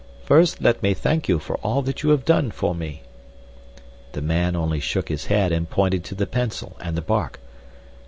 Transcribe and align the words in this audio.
First 0.23 0.63
let 0.63 0.81
me 0.81 0.95
thank 0.95 1.29
you 1.29 1.37
for 1.37 1.57
all 1.57 1.83
that 1.83 2.01
you 2.01 2.09
have 2.09 2.25
done 2.25 2.49
for 2.49 2.73
me." 2.73 3.03
The 4.13 4.21
man 4.23 4.55
only 4.55 4.79
shook 4.79 5.09
his 5.09 5.27
head 5.27 5.51
and 5.51 5.69
pointed 5.69 6.03
to 6.05 6.15
the 6.15 6.25
pencil 6.25 6.75
and 6.79 6.97
the 6.97 7.03
bark. 7.03 7.39